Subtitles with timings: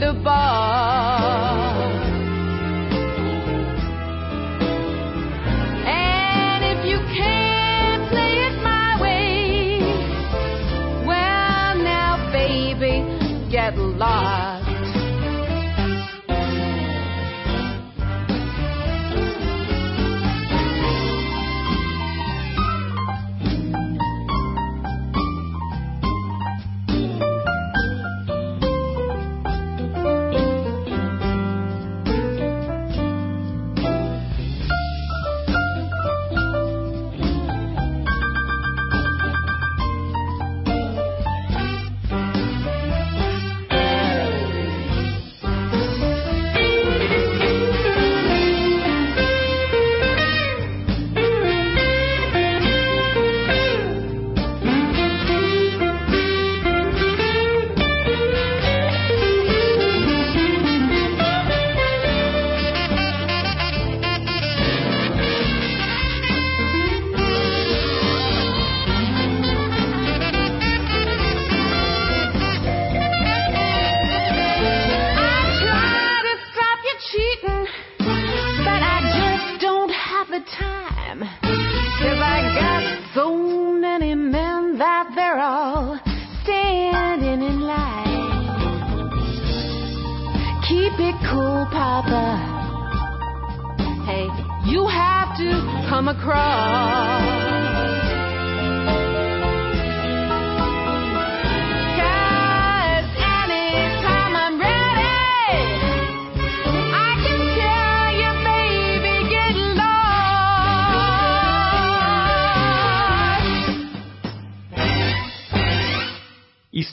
[0.00, 1.19] the boss.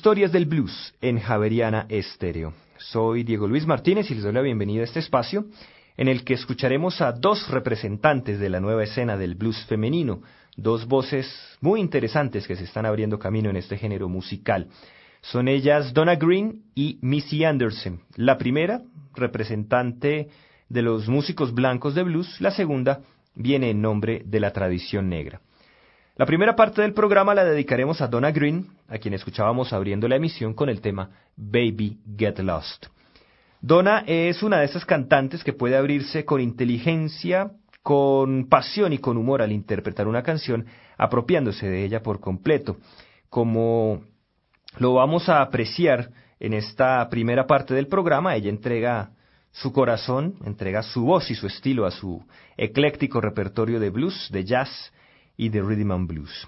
[0.08, 2.54] Historias del Blues en Javeriana Estéreo.
[2.78, 5.48] Soy Diego Luis Martínez y les doy la bienvenida a este espacio
[5.98, 10.22] en el que escucharemos a dos representantes de la nueva escena del blues femenino,
[10.56, 11.30] dos voces
[11.60, 14.70] muy interesantes que se están abriendo camino en este género musical.
[15.20, 18.00] Son ellas Donna Green y Missy Anderson.
[18.16, 20.30] La primera, representante
[20.70, 23.02] de los músicos blancos de blues, la segunda
[23.36, 25.42] viene en nombre de la tradición negra.
[26.18, 30.16] La primera parte del programa la dedicaremos a Donna Green, a quien escuchábamos abriendo la
[30.16, 32.88] emisión con el tema Baby Get Lost.
[33.62, 37.52] Donna es una de esas cantantes que puede abrirse con inteligencia,
[37.84, 40.66] con pasión y con humor al interpretar una canción,
[40.98, 42.78] apropiándose de ella por completo,
[43.30, 44.02] como
[44.80, 46.10] lo vamos a apreciar
[46.40, 48.36] en esta primera parte del programa.
[48.36, 49.12] Ella entrega
[49.52, 52.26] su corazón, entrega su voz y su estilo a su
[52.58, 54.92] ecléctico repertorio de blues, de jazz
[55.38, 56.48] y de rhythm and blues.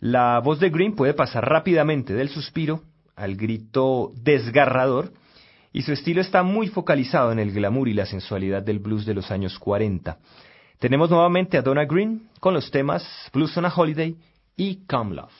[0.00, 2.82] La voz de Green puede pasar rápidamente del suspiro
[3.14, 5.12] al grito desgarrador,
[5.72, 9.14] y su estilo está muy focalizado en el glamour y la sensualidad del blues de
[9.14, 10.18] los años 40.
[10.78, 14.16] Tenemos nuevamente a Donna Green con los temas Blues on a Holiday
[14.56, 15.30] y Come Love.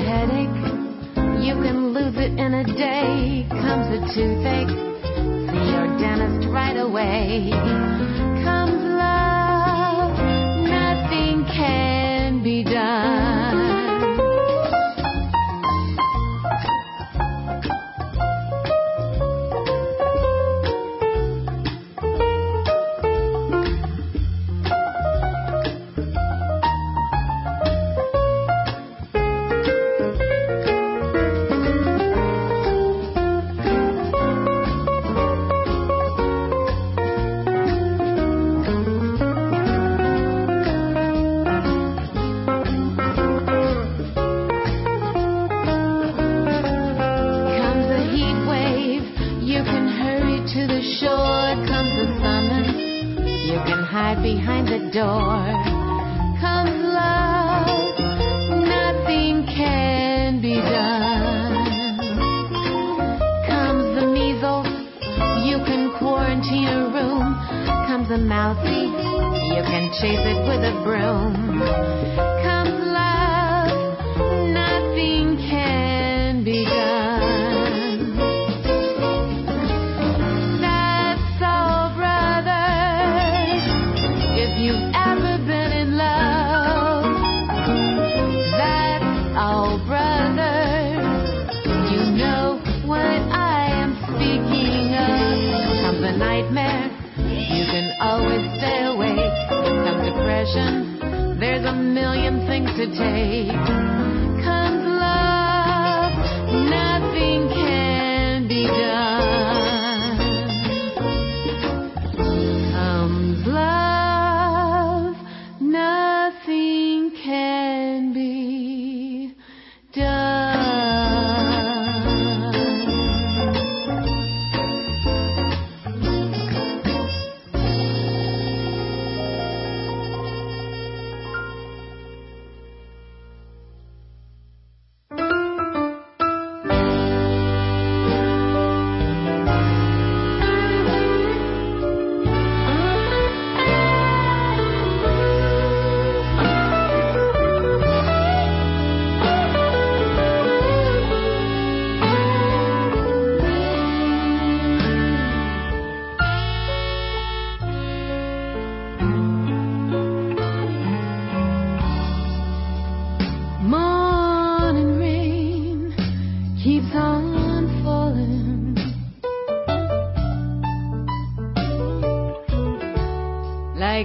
[0.00, 0.60] headache.
[1.44, 3.46] You can lose it in a day.
[3.50, 4.74] Comes a toothache.
[5.50, 7.50] See your dentist right away.
[8.44, 9.29] Comes love.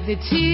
[0.05, 0.44] The tears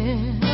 [0.00, 0.49] え。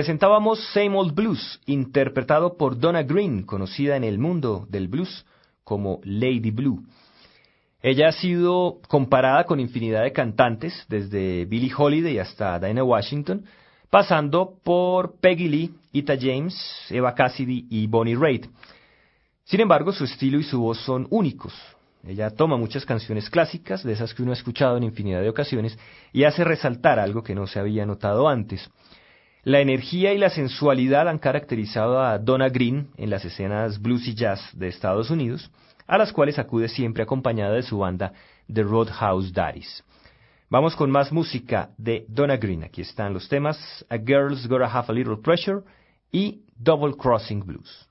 [0.00, 5.26] Presentábamos Same Old Blues, interpretado por Donna Green, conocida en el mundo del blues
[5.62, 6.82] como Lady Blue.
[7.82, 13.44] Ella ha sido comparada con infinidad de cantantes, desde Billie Holiday hasta Dinah Washington,
[13.90, 16.56] pasando por Peggy Lee, Ita James,
[16.88, 18.46] Eva Cassidy y Bonnie Raitt.
[19.44, 21.52] Sin embargo, su estilo y su voz son únicos.
[22.06, 25.78] Ella toma muchas canciones clásicas, de esas que uno ha escuchado en infinidad de ocasiones,
[26.10, 28.70] y hace resaltar algo que no se había notado antes.
[29.42, 34.14] La energía y la sensualidad han caracterizado a Donna Green en las escenas blues y
[34.14, 35.50] jazz de Estados Unidos,
[35.86, 38.12] a las cuales acude siempre acompañada de su banda
[38.52, 39.82] The Roadhouse Daddies.
[40.50, 42.64] Vamos con más música de Donna Green.
[42.64, 43.56] Aquí están los temas
[43.88, 45.62] A Girl's Gotta Have a Little Pressure
[46.12, 47.89] y Double Crossing Blues.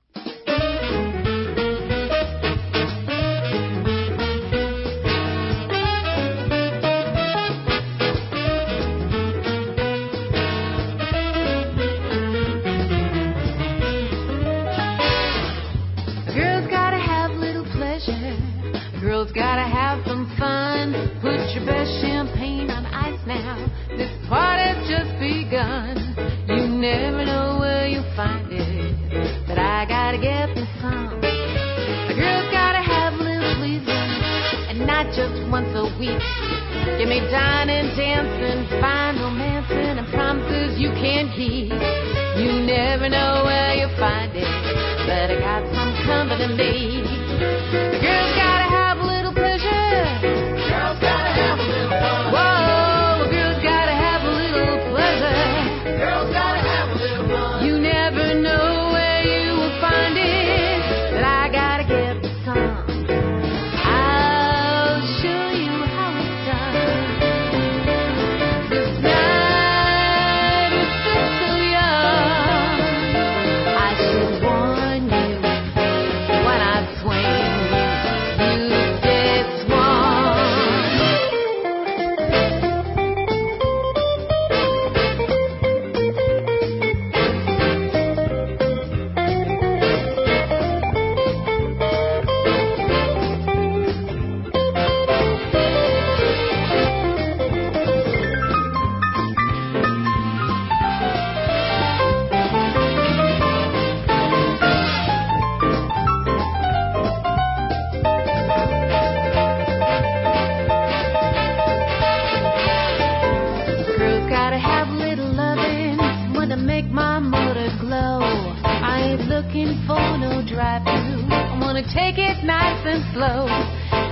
[119.60, 121.26] looking for no drive through.
[121.28, 123.46] I wanna take it nice and slow,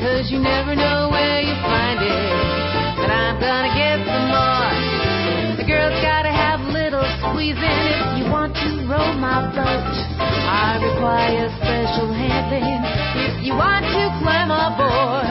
[0.01, 2.97] cause you never know where you find it.
[2.97, 5.57] But I'm gonna get some more.
[5.57, 9.95] The girl's gotta have a little squeezing if you want to row my boat.
[10.21, 12.83] I require special handling
[13.25, 15.28] if you want to climb aboard.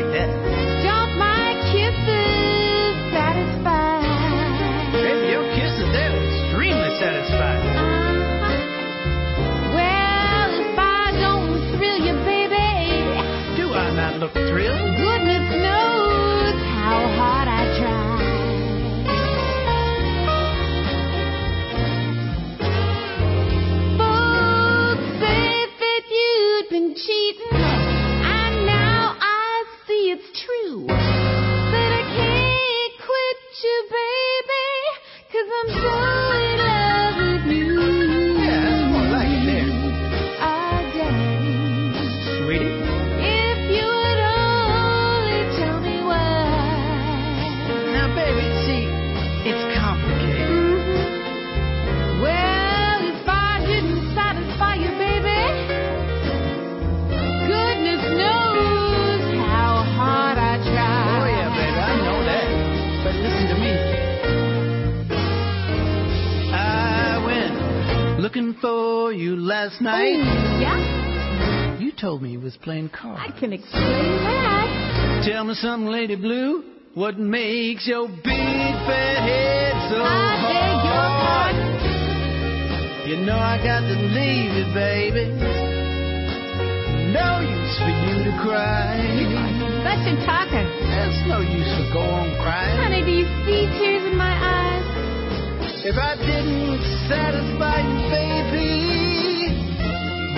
[0.00, 0.57] like that.
[72.08, 73.20] Told me you was playing cards.
[73.20, 73.84] I can explain
[74.24, 75.28] that.
[75.28, 76.64] Tell me something, Lady Blue.
[76.94, 80.32] What makes your big fat head so I
[80.88, 81.52] your hard?
[83.04, 85.28] You know I got to leave you, baby.
[87.12, 88.96] No use for you to cry.
[89.84, 90.64] Such a talker.
[90.64, 92.80] There's no use for go on crying.
[92.80, 94.80] Honey, do you see tears in my eyes?
[95.84, 99.27] If I didn't satisfy you, baby,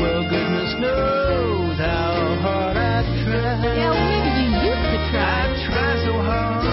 [0.00, 3.76] well, goodness knows how hard I try.
[3.76, 5.40] Yeah, when did you used to I try?
[5.66, 6.64] try so hard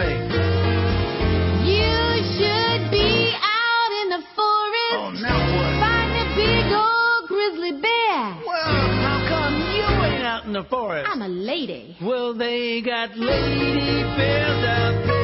[0.00, 0.40] baby.
[1.68, 1.96] You
[2.36, 4.96] should be out in the forest.
[4.96, 5.72] Oh, now what?
[5.84, 8.20] Find a big old grizzly bear.
[8.46, 8.72] Well,
[9.04, 11.08] how come you ain't out in the forest?
[11.10, 11.96] I'm a lady.
[12.02, 15.19] Well, they got lady bears out there.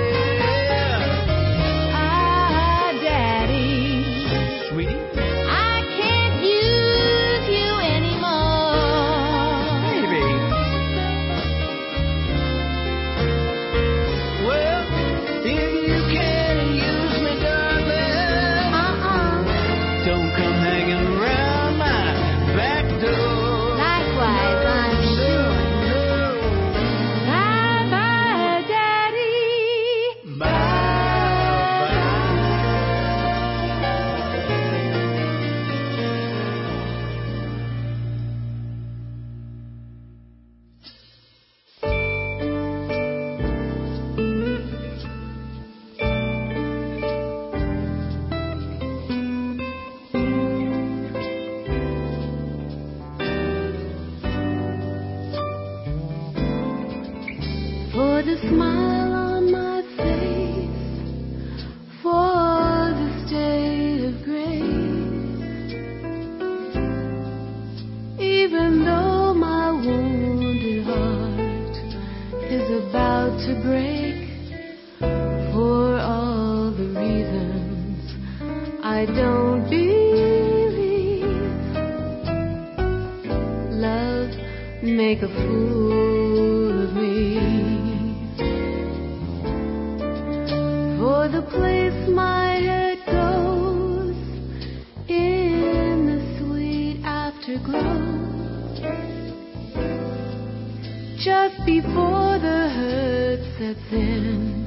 [101.64, 104.66] Before the hurt sets in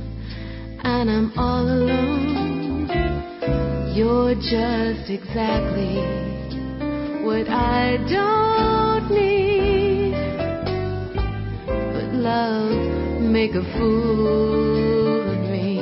[0.84, 2.88] and I'm all alone,
[3.96, 5.98] you're just exactly
[7.24, 10.14] what I don't need.
[11.68, 15.82] But love make a fool of me,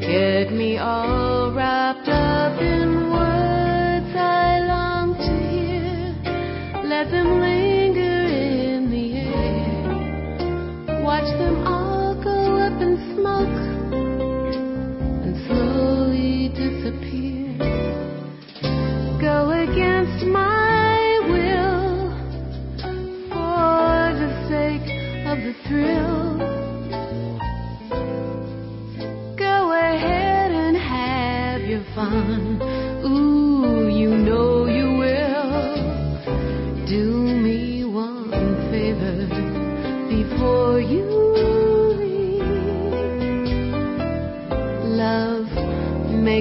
[0.00, 6.14] get me all wrapped up in words I long to hear.
[6.88, 7.47] Let them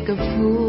[0.09, 0.66] a fool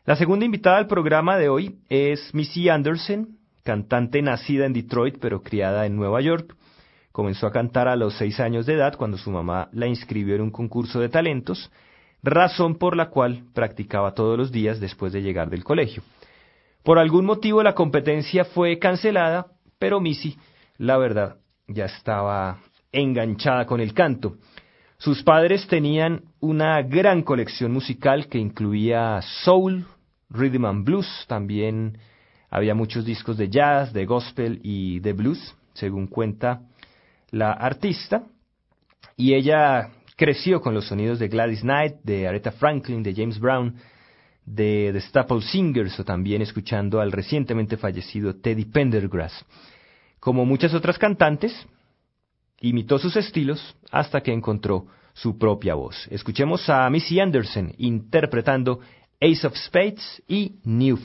[0.06, 5.41] La segunda invitada al programa de hoy es Missy Anderson, cantante nacida en Detroit pero
[5.41, 6.56] criada en Nueva York.
[7.12, 10.41] Comenzó a cantar a los seis años de edad cuando su mamá la inscribió en
[10.41, 11.72] un concurso de talentos,
[12.24, 16.04] razón por la cual practicaba todos los días después de llegar del colegio.
[16.88, 19.47] Por algún motivo la competencia fue cancelada,
[19.78, 20.38] pero Missy,
[20.78, 21.36] la verdad,
[21.67, 22.60] ya estaba
[22.93, 24.38] enganchada con el canto.
[24.97, 29.86] Sus padres tenían una gran colección musical que incluía soul,
[30.30, 31.97] rhythm and blues, también
[32.50, 36.62] había muchos discos de jazz, de gospel y de blues, según cuenta
[37.32, 38.23] la artista,
[39.17, 43.76] y ella creció con los sonidos de Gladys Knight, de Aretha Franklin, de James Brown,
[44.48, 49.46] de The Staple Singers o también escuchando al recientemente fallecido Teddy Pendergrass.
[50.20, 51.54] Como muchas otras cantantes,
[52.62, 56.08] imitó sus estilos hasta que encontró su propia voz.
[56.10, 58.80] Escuchemos a Missy Anderson interpretando
[59.20, 60.98] Ace of Spades y New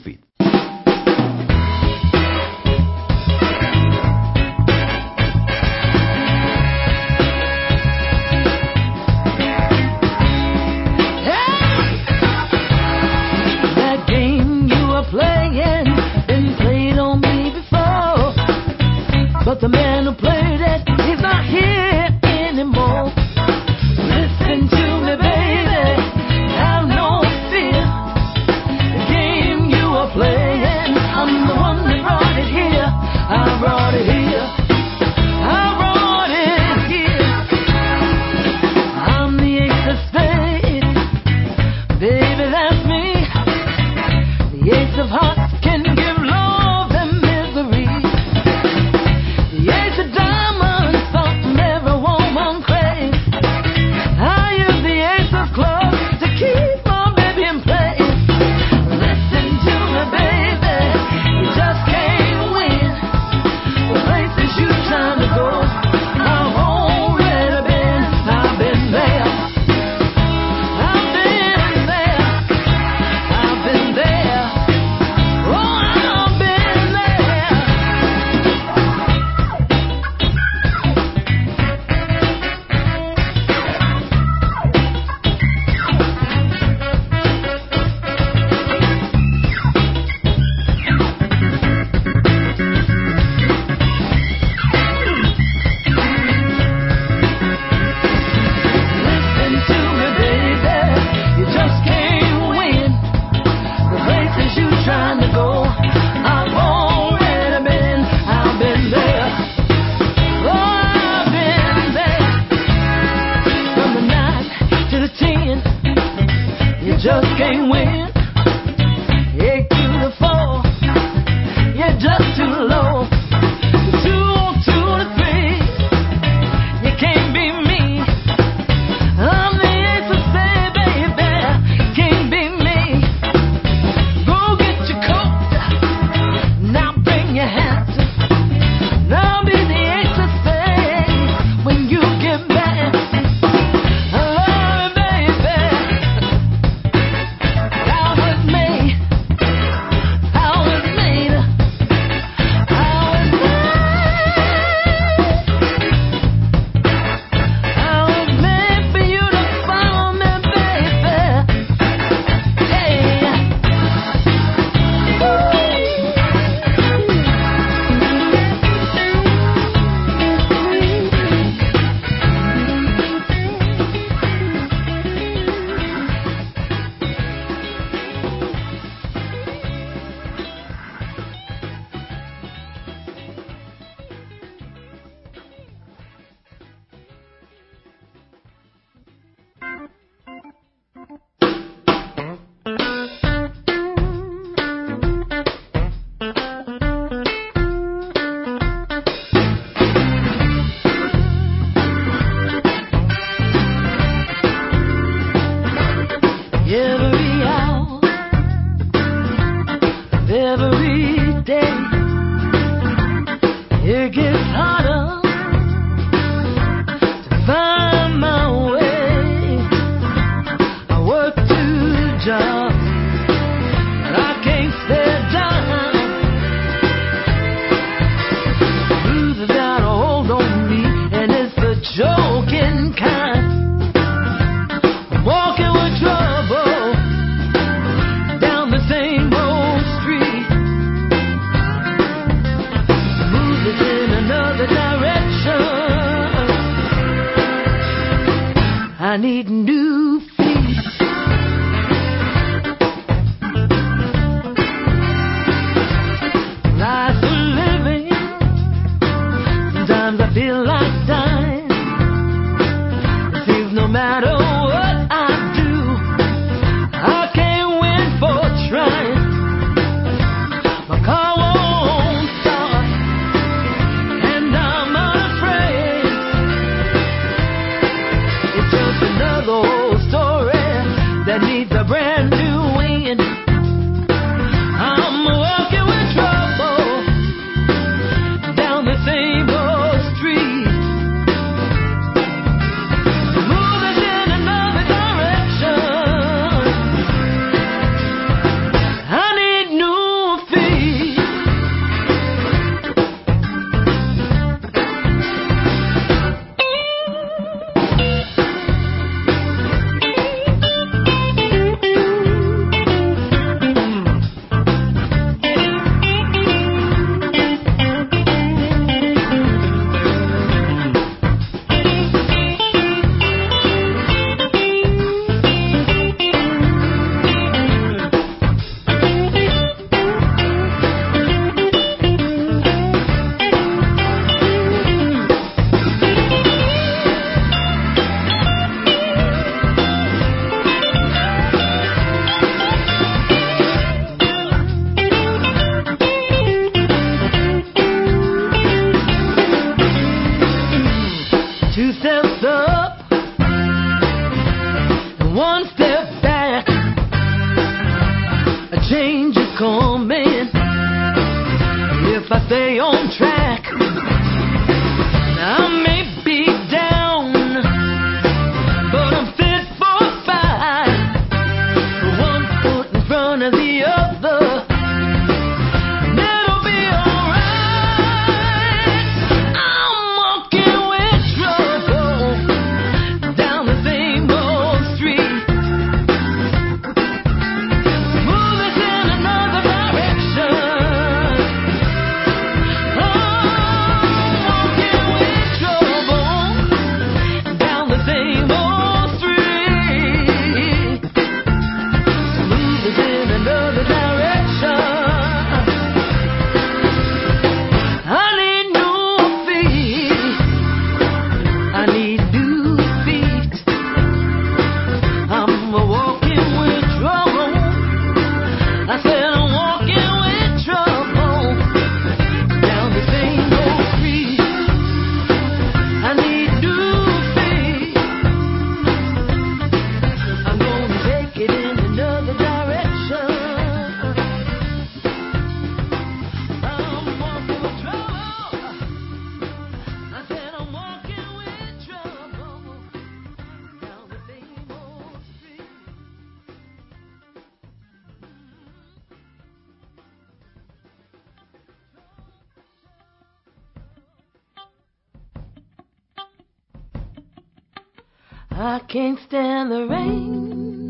[458.73, 460.89] I can't stand the rain.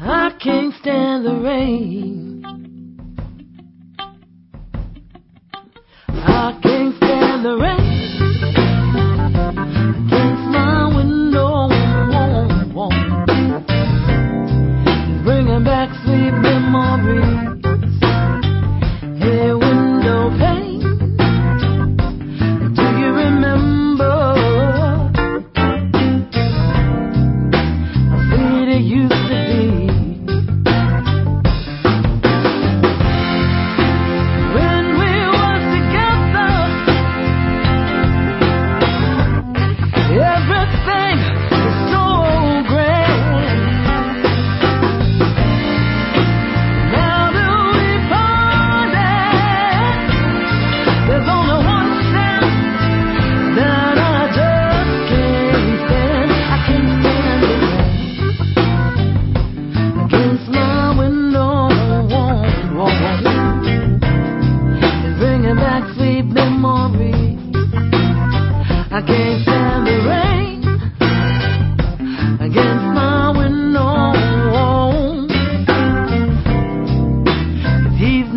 [0.00, 2.09] I can't stand the rain.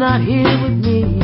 [0.03, 1.22] not here with me.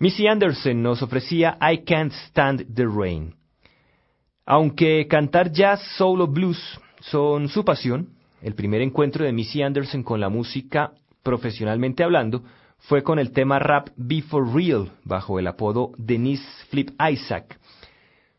[0.00, 3.34] Missy Anderson nos ofrecía I Can't Stand the Rain.
[4.44, 6.58] Aunque cantar jazz, soul o blues
[7.00, 8.10] son su pasión,
[8.42, 10.92] el primer encuentro de Missy Anderson con la música,
[11.22, 12.42] profesionalmente hablando,
[12.78, 17.58] fue con el tema rap Be For Real, bajo el apodo Denise Flip Isaac.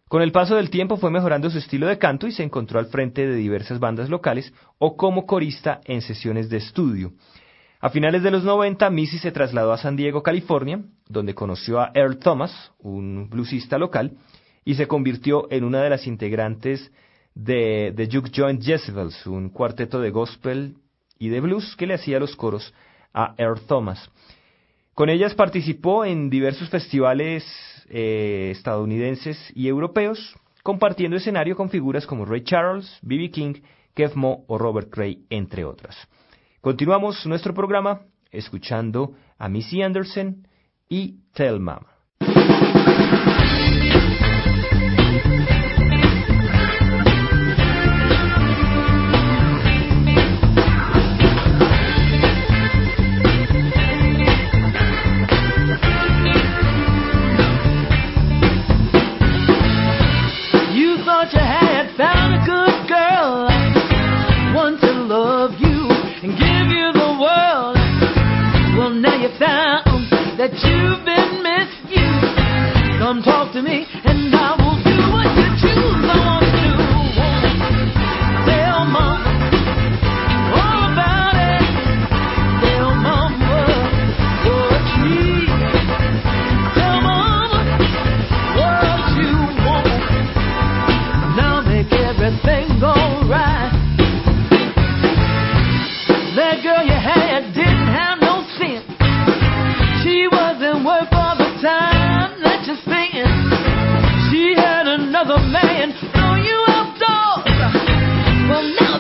[0.10, 2.88] Con el paso del tiempo fue mejorando su estilo de canto y se encontró al
[2.88, 7.14] frente de diversas bandas locales o como corista en sesiones de estudio.
[7.86, 11.92] A finales de los 90, Missy se trasladó a San Diego, California, donde conoció a
[11.94, 14.18] Earl Thomas, un bluesista local,
[14.64, 16.92] y se convirtió en una de las integrantes
[17.36, 20.78] de The Juke Joint Jezebels, un cuarteto de gospel
[21.20, 22.74] y de blues que le hacía los coros
[23.14, 24.10] a Earl Thomas.
[24.96, 27.46] Con ellas participó en diversos festivales
[27.90, 33.30] eh, estadounidenses y europeos, compartiendo escenario con figuras como Ray Charles, B.B.
[33.30, 33.54] King,
[33.94, 35.96] Kev Mo o Robert Cray, entre otras.
[36.66, 38.02] Continuamos nuestro programa
[38.32, 40.48] escuchando a Missy Anderson
[40.90, 41.20] y
[70.48, 71.26] Tell Mama.
[73.56, 74.15] to me, and I will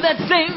[0.05, 0.54] that same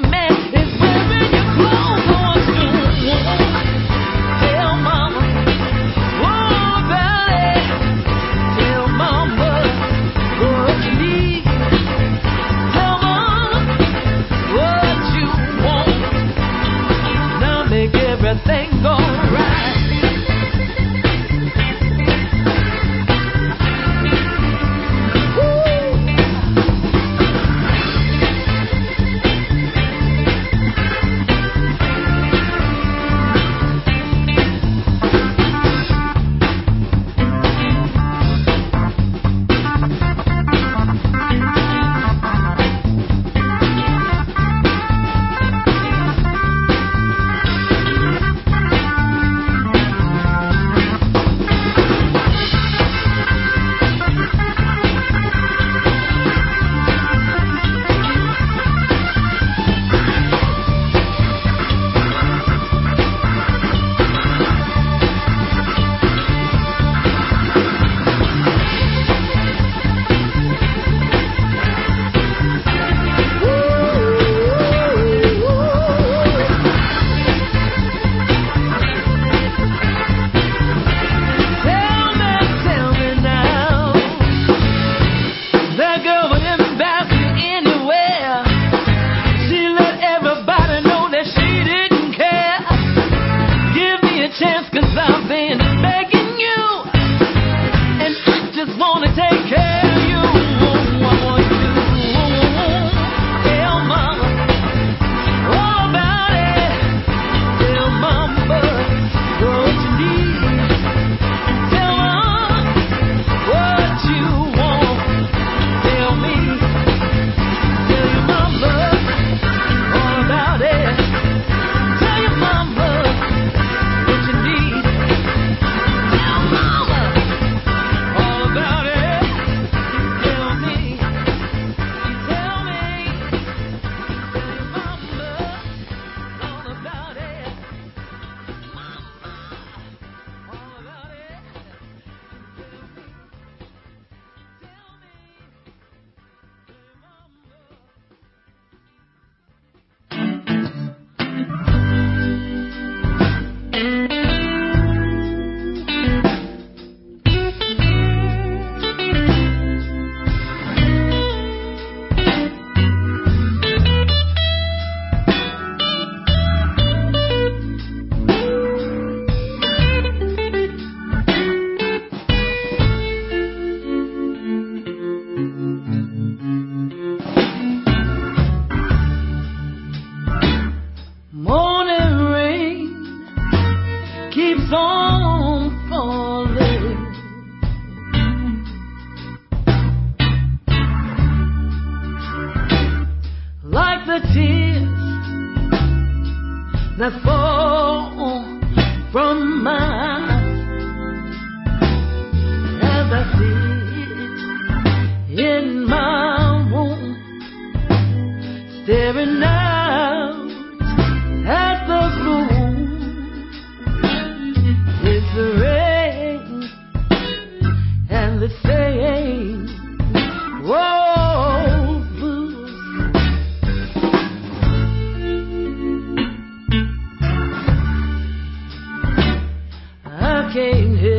[230.49, 231.17] I can't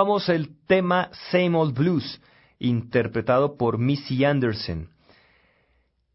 [0.00, 2.22] Presentábamos el tema Same Old Blues,
[2.58, 4.88] interpretado por Missy Anderson.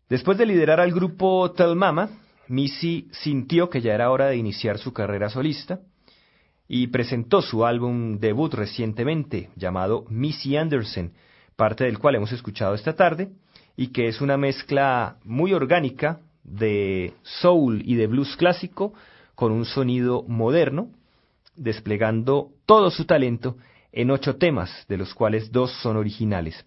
[0.10, 2.10] Después de liderar al grupo Tell Mama,
[2.48, 5.82] Missy sintió que ya era hora de iniciar su carrera solista
[6.68, 11.14] y presentó su álbum debut recientemente llamado Missy Anderson,
[11.56, 13.30] parte del cual hemos escuchado esta tarde
[13.78, 18.96] y que es una mezcla muy orgánica de soul y de blues clásico
[19.36, 20.90] con un sonido moderno,
[21.56, 23.58] desplegando todo su talento
[23.96, 26.66] en ocho temas, de los cuales dos son originales.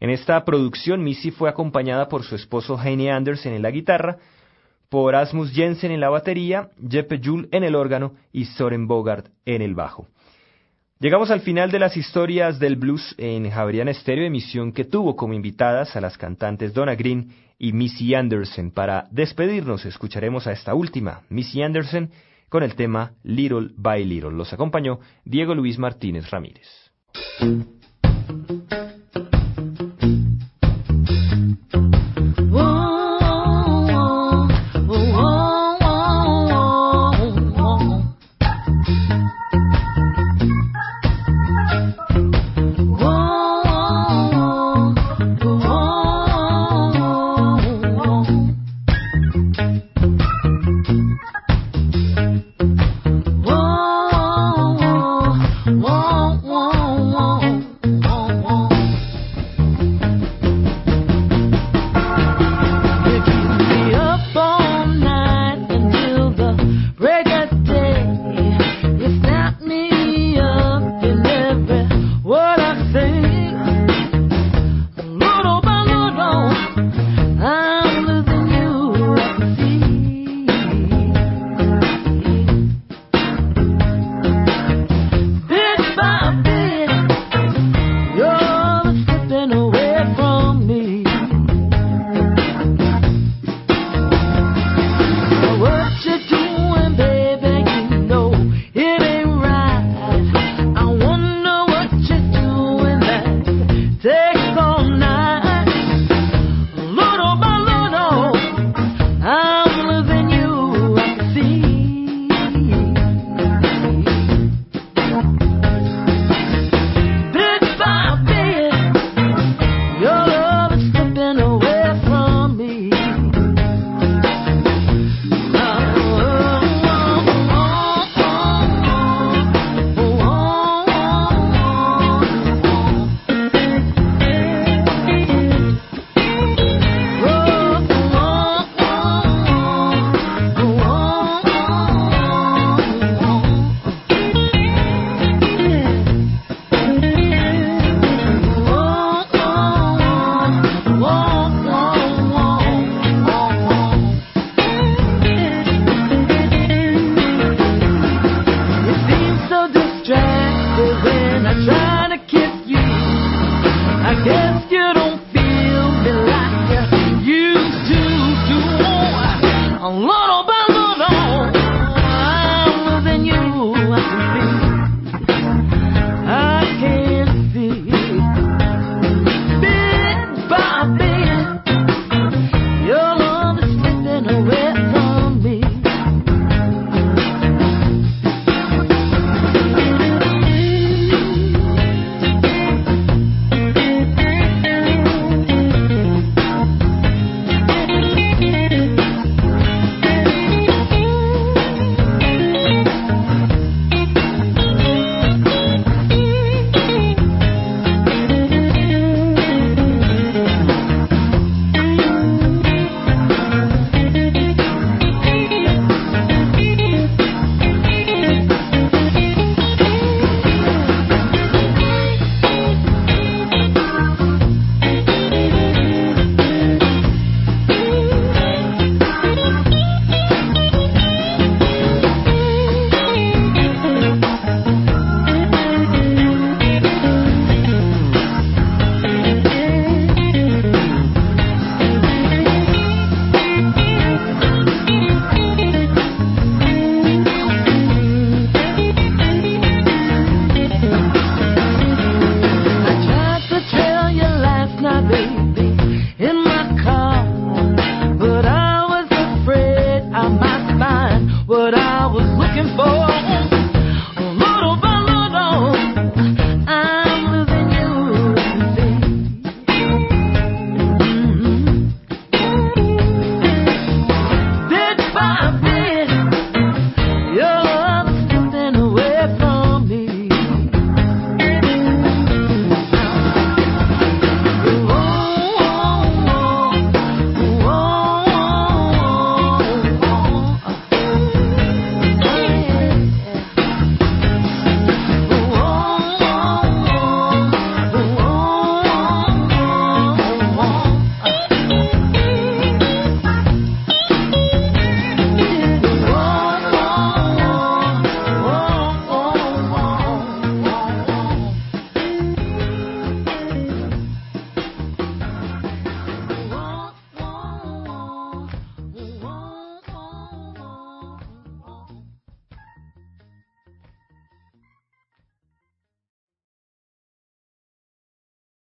[0.00, 4.18] En esta producción, Missy fue acompañada por su esposo Heine Anderson en la guitarra,
[4.88, 9.60] por Asmus Jensen en la batería, Jeppe Juhl en el órgano y Soren Bogart en
[9.60, 10.06] el bajo.
[11.00, 15.34] Llegamos al final de las historias del blues en Javeriana Estéreo, emisión que tuvo como
[15.34, 18.72] invitadas a las cantantes Donna Green y Missy Anderson.
[18.72, 22.10] Para despedirnos, escucharemos a esta última, Missy Anderson,
[22.48, 24.32] con el tema Little by Little.
[24.32, 26.66] Los acompañó Diego Luis Martínez Ramírez.